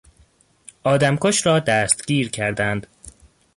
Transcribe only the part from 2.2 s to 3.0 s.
کردند.